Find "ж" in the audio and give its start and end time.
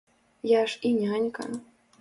0.71-0.79